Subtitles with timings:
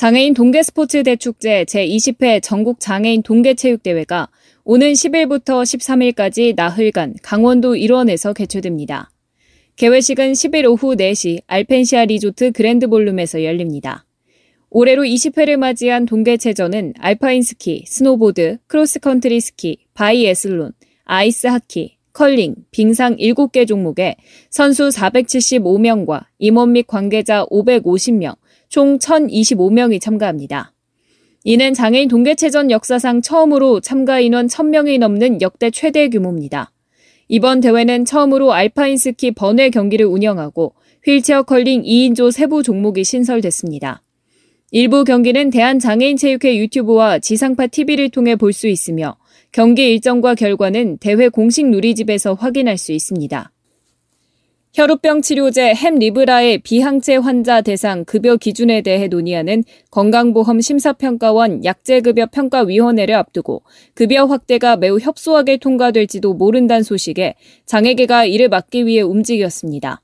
[0.00, 4.30] 장애인 동계 스포츠 대축제 제20회 전국 장애인 동계 체육대회가
[4.64, 9.10] 오는 10일부터 13일까지 나흘간 강원도 일원에서 개최됩니다.
[9.76, 14.06] 개회식은 10일 오후 4시 알펜시아 리조트 Grand Ballroom에서 열립니다.
[14.70, 20.72] 올해로 20회를 맞이한 동계체전은 알파인 스키, 스노보드, 크로스컨트리 스키, 바이애슬론,
[21.04, 24.16] 아이스 하키, 컬링, 빙상 7개 종목에
[24.48, 28.36] 선수 475명과 임원 및 관계자 550명,
[28.70, 30.72] 총 1,025명이 참가합니다.
[31.42, 36.70] 이는 장애인 동계체전 역사상 처음으로 참가 인원 1,000명이 넘는 역대 최대 규모입니다.
[37.26, 44.02] 이번 대회는 처음으로 알파인 스키 번외 경기를 운영하고 휠체어 컬링 2인조 세부 종목이 신설됐습니다.
[44.70, 49.16] 일부 경기는 대한장애인체육회 유튜브와 지상파 TV를 통해 볼 수 있으며
[49.50, 53.50] 경기 일정과 결과는 대회 공식 누리집에서 확인할 수 있습니다.
[54.72, 63.62] 혈우병 치료제 햄리브라의 비항체 환자 대상 급여 기준에 대해 논의하는 건강보험 심사평가원 약제급여 평가위원회를 앞두고
[63.94, 67.34] 급여 확대가 매우 협소하게 통과될지도 모른다는 소식에
[67.66, 70.02] 장애계가 이를 막기 위해 움직였습니다.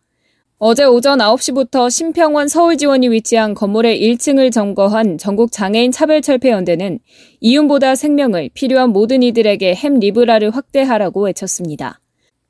[0.59, 6.99] 어제 오전 9시부터 심평원 서울지원이 위치한 건물의 1층을 점거한 전국 장애인 차별철폐연대는
[7.41, 12.01] 이윤보다 생명을 필요한 모든 이들에게 햄리브라를 확대하라고 외쳤습니다.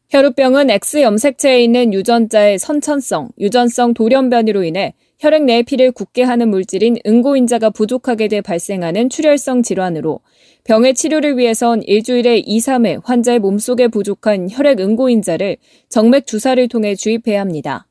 [0.08, 6.96] 혈우병은 X 염색체에 있는 유전자의 선천성, 유전성 돌연변이로 인해 혈액 내의 피를 굳게 하는 물질인
[7.04, 10.20] 응고인자가 부족하게 돼 발생하는 출혈성 질환으로
[10.62, 15.56] 병의 치료를 위해선 일주일에 2, 3회 환자의 몸속에 부족한 혈액 응고인자를
[15.88, 17.88] 정맥 주사를 통해 주입해야 합니다.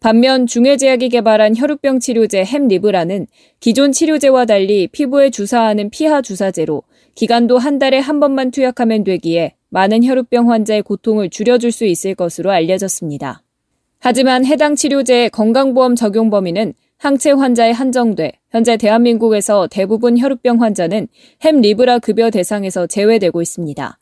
[0.00, 3.26] 반면 중해제약이 개발한 혈우병 치료제 햄리브라는
[3.58, 10.04] 기존 치료제와 달리 피부에 주사하는 피하 주사제로 기간도 한 달에 한 번만 투약하면 되기에 많은
[10.04, 13.42] 혈우병 환자의 고통을 줄여줄 수 있을 것으로 알려졌습니다.
[14.00, 21.08] 하지만 해당 치료제의 건강보험 적용 범위는 항체 환자에 한정돼 현재 대한민국에서 대부분 혈우병 환자는
[21.42, 23.98] 햄 리브라 급여 대상에서 제외되고 있습니다.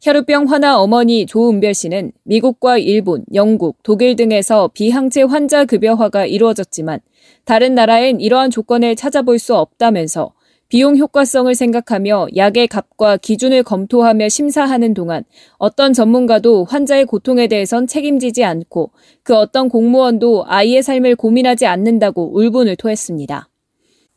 [0.00, 7.00] 혈우병 환아 어머니 조은별 씨는 미국과 일본, 영국, 독일 등에서 비항체 환자 급여화가 이루어졌지만
[7.44, 10.32] 다른 나라엔 이러한 조건을 찾아볼 수 없다면서
[10.74, 15.22] 비용 효과성을 생각하며 약의 값과 기준을 검토하며 심사하는 동안
[15.56, 18.90] 어떤 전문가도 환자의 고통에 대해선 책임지지 않고
[19.22, 23.48] 그 어떤 공무원도 아이의 삶을 고민하지 않는다고 울분을 토했습니다.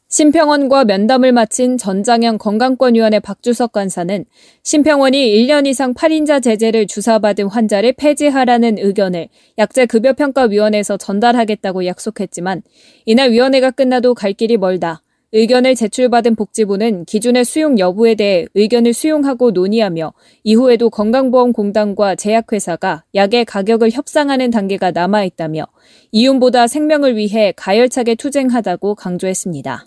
[0.08, 4.26] 심평원과 면담을 마친 전장현 건강권위원회 박주석 관사는
[4.64, 9.28] 심평원이 1년 이상 8인자 제재를 주사받은 환자를 폐지하라는 의견을
[9.60, 12.64] 약제급여평가위원회에서 전달하겠다고 약속했지만
[13.06, 15.04] 이날 위원회가 끝나도 갈 길이 멀다.
[15.34, 23.92] 의견을 제출받은 복지부는 기준의 수용 여부에 대해 의견을 수용하고 논의하며 이후에도 건강보험공단과 제약회사가 약의 가격을
[23.92, 25.66] 협상하는 단계가 남아있다며
[26.14, 29.87] 이윤보다 생명을 위해 가열차게 투쟁하다고 강조했습니다.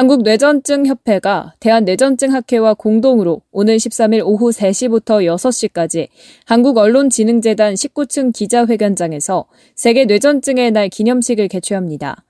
[0.00, 6.08] 한국뇌전증협회가 대한뇌전증학회와 공동으로 오는 13일 오후 3시부터 6시까지
[6.46, 9.44] 한국언론진흥재단 19층 기자회견장에서
[9.74, 12.24] 세계 뇌전증의 날 기념식을 개최합니다.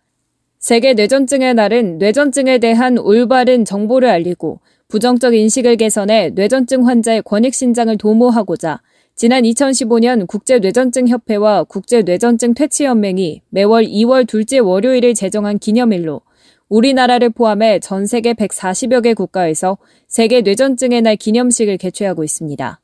[0.58, 4.58] 세계 뇌전증의 날은 뇌전증에 대한 올바른 정보를 알리고
[4.88, 8.80] 부정적 인식을 개선해 뇌전증 환자의 권익 신장을 도모하고자
[9.14, 16.22] 지난 2015년 국제뇌전증협회와 국제뇌전증 퇴치연맹이 매월 2월 둘째 월요일을 제정한 기념일로
[16.70, 19.76] 우리나라를 포함해 전 세계 140여 개 국가에서
[20.06, 22.80] 세계 뇌전증의 날 기념식을 개최하고 있습니다.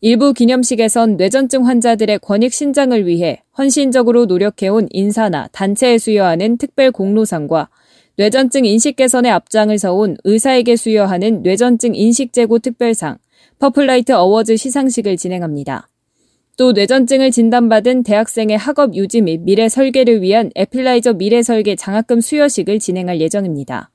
[0.00, 7.68] 일부 기념식에선 뇌전증 환자들의 권익 신장을 위해 헌신적으로 노력해온 인사나 단체에 수여하는 특별 공로상과
[8.16, 13.18] 뇌전증 인식 개선에 앞장을 서온 의사에게 수여하는 뇌전증 인식 제고 특별상,
[13.58, 15.88] Purple Light Awards 시상식을 진행합니다.
[16.56, 22.78] 또 뇌전증을 진단받은 대학생의 학업 유지 및 미래 설계를 위한 에필라이저 미래 설계 장학금 수여식을
[22.78, 23.90] 진행할 예정입니다.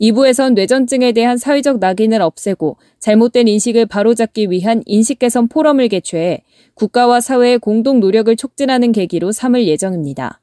[0.00, 6.44] 2부에선 뇌전증에 대한 사회적 낙인을 없애고 잘못된 인식을 바로잡기 위한 인식 개선 포럼을 개최해
[6.74, 10.40] 국가와 사회의 공동 노력을 촉진하는 계기로 삼을 예정입니다.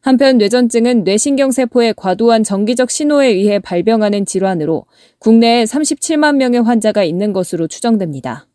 [0.00, 4.86] 한편 뇌전증은 뇌신경세포의 과도한 정기적 신호에 의해 발병하는 질환으로
[5.18, 8.47] 국내에 37만 명의 환자가 있는 것으로 추정됩니다.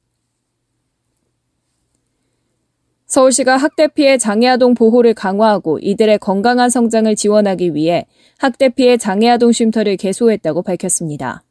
[3.13, 8.07] 서울시가 학대 피해 장애아동 보호를 강화하고 이들의 건강한 성장을 지원하기 위해
[8.39, 11.43] 학대 피해 장애아동 쉼터를 개소했다고 밝혔습니다.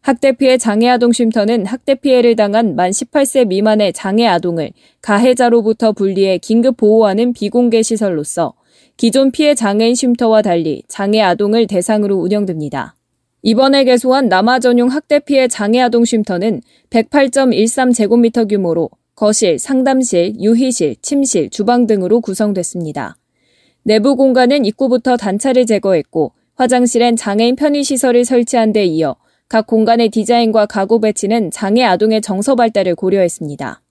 [0.00, 4.70] 학대 피해 장애아동 쉼터는 학대 피해를 당한 만 18세 미만의 장애아동을
[5.02, 8.54] 가해자로부터 분리해 긴급 보호하는 비공개 시설로서
[8.96, 12.96] 기존 피해 장애인 쉼터와 달리 장애아동을 대상으로 운영됩니다.
[13.42, 21.86] 이번에 개소한 남아 전용 학대 피해 장애아동 쉼터는 108.13제곱미터 규모로 거실, 상담실, 유희실, 침실, 주방
[21.86, 23.16] 등으로 구성됐습니다.
[23.82, 29.16] 내부 공간은 입구부터 단차를 제거했고 화장실엔 장애인 편의시설을 설치한 데 이어
[29.48, 33.82] 각 공간의 디자인과 가구 배치는 장애 아동의 정서 발달을 고려했습니다.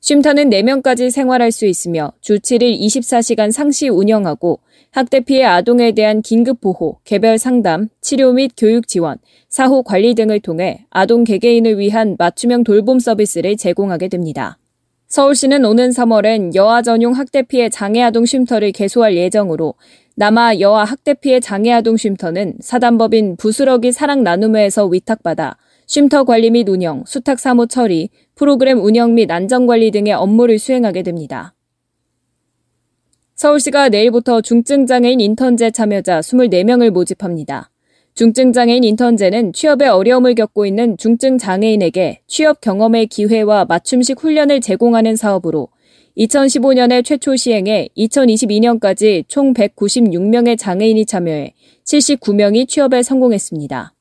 [0.00, 4.60] 쉼터는 4명까지 생활할 수 있으며 주 7일 24시간 상시 운영하고
[4.96, 9.18] 학대 피해 아동에 대한 긴급 보호, 개별 상담, 치료 및 교육 지원,
[9.50, 14.56] 사후 관리 등을 통해 아동 개개인을 위한 맞춤형 돌봄 서비스를 제공하게 됩니다.
[15.08, 19.74] 서울시는 오는 3월엔 여아 전용 학대 피해 장애 아동 쉼터를 개소할 예정으로
[20.14, 26.70] 남아 여아 학대 피해 장애 아동 쉼터는 사단법인 부스러기 사랑 나눔회에서 위탁받아 쉼터 관리 및
[26.70, 31.55] 운영, 수탁 사무 처리, 프로그램 운영 및 안전 관리 등의 업무를 수행하게 됩니다.
[33.36, 37.70] 서울시가 내일부터 중증장애인 인턴제 참여자 24명을 모집합니다.
[38.14, 45.68] 중증장애인 인턴제는 취업에 어려움을 겪고 있는 중증장애인에게 취업 경험의 기회와 맞춤식 훈련을 제공하는 사업으로
[46.16, 51.52] 2015년에 최초 시행해 2022년까지 총 196명의 장애인이 참여해
[51.84, 53.95] 79명이 취업에 성공했습니다.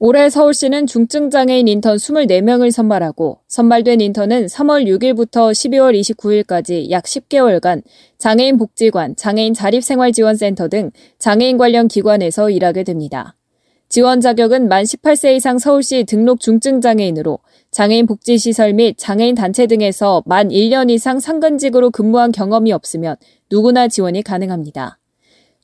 [0.00, 7.82] 올해 서울시는 중증장애인 인턴 24명을 선발하고 선발된 인턴은 3월 6일부터 12월 29일까지 약 10개월간
[8.16, 13.34] 장애인 복지관, 장애인 자립생활지원센터 등 장애인 관련 기관에서 일하게 됩니다.
[13.88, 17.40] 지원 자격은 만 18세 이상 서울시 등록 중증장애인으로
[17.72, 23.16] 장애인 복지시설 및 장애인 단체 등에서 만 1년 이상 상근직으로 근무한 경험이 없으면
[23.50, 25.00] 누구나 지원이 가능합니다.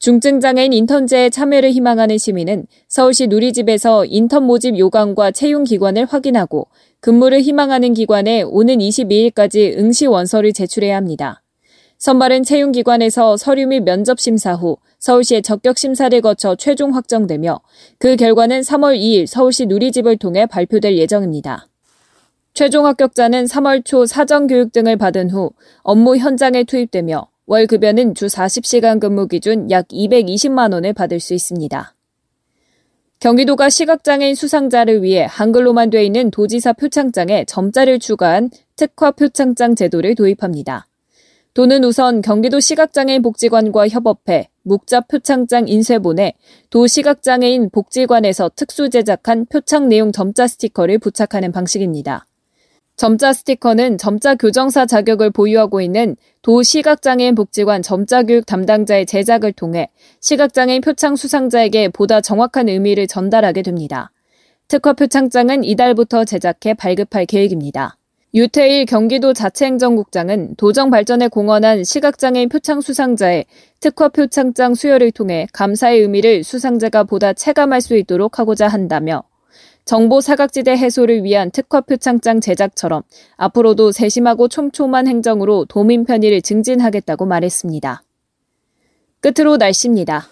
[0.05, 6.69] 중증장애인 인턴제에 참여를 희망하는 시민은 서울시 누리집에서 인턴 모집 요강과 채용 기관을 확인하고
[7.01, 11.43] 근무를 희망하는 기관에 오는 22일까지 응시 원서를 제출해야 합니다.
[11.97, 17.61] 선발은 채용 기관에서 서류 및 면접 심사 후 서울시의 적격 심사를 거쳐 최종 확정되며
[17.99, 21.69] 그 결과는 3월 2일 서울시 누리집을 통해 발표될 예정입니다.
[22.53, 25.53] 최종 합격자는 3월 초 사전 교육 등을 받은 후
[25.83, 31.95] 업무 현장에 투입되며 월 급여는 주 40시간 근무 기준 약 220만 원을 받을 수 있습니다.
[33.21, 40.87] 경기도가 시각장애인 수상자를 위해 한글로만 돼 있는 도지사 표창장에 점자를 추가한 특화 표창장 제도를 도입합니다.
[41.53, 46.35] 도는 우선 경기도 시각장애인 복지관과 협업해 묵자 표창장 인쇄본에
[46.71, 52.27] 도 시각장애인 복지관에서 특수 제작한 표창 내용 점자 스티커를 부착하는 방식입니다.
[52.97, 59.91] 점자 스티커는 점자 교정사 자격을 보유하고 있는 도 시각장애인 복지관 점자 교육 담당자의 제작을 통해
[60.21, 64.13] 시각장애인 표창 수상자에게 보다 정확한 의미를 전달하게 됩니다.
[64.69, 67.97] 특화 표창장은 이달부터 제작해 발급할 계획입니다.
[68.33, 73.45] 유태일 경기도 자치행정국장은 도정 발전에 공헌한 시각장애인 표창 수상자의
[73.81, 79.25] 특화 표창장 수여를 통해 감사의 의미를 수상자가 보다 체감할 수 있도록 하고자 한다며
[79.85, 83.03] 정보 사각지대 해소를 위한 특화 표창장 제작처럼
[83.37, 88.03] 앞으로도 세심하고 촘촘한 행정으로 도민 편의를 증진하겠다고 말했습니다.
[89.21, 90.29] 끝으로 날씨입니다.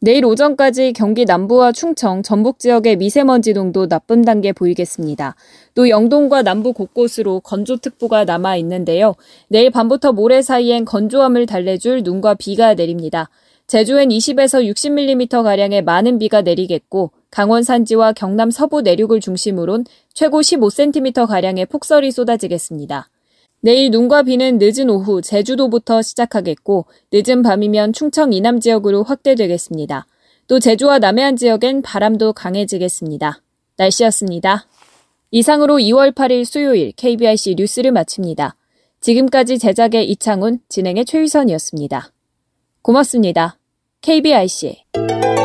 [0.00, 5.36] 내일 오전까지 경기 남부와 충청, 전북 지역의 미세먼지 농도 나쁨 단계 보이겠습니다.
[5.74, 9.14] 또 영동과 남부 곳곳으로 건조특보가 남아 있는데요.
[9.48, 13.30] 내일 밤부터 모레 사이엔 건조함을 달래줄 눈과 비가 내립니다.
[13.72, 22.10] 제주엔 20에서 60mm가량의 많은 비가 내리겠고, 강원 산지와 경남 서부 내륙을 중심으론 최고 15cm가량의 폭설이
[22.10, 23.08] 쏟아지겠습니다.
[23.62, 30.06] 내일 눈과 비는 늦은 오후 제주도부터 시작하겠고 늦은 밤이면 충청 이남 지역으로 확대되겠습니다.
[30.48, 33.40] 또 제주와 남해안 지역엔 바람도 강해지겠습니다.
[33.78, 34.66] 날씨였습니다.
[35.30, 38.54] 이상으로 2월 8일 수요일 KBIC 뉴스를 마칩니다.
[39.00, 42.12] 지금까지 제작의 이창훈, 진행의 최유선이었습니다.
[42.82, 43.56] 고맙습니다.
[44.02, 45.41] KBIC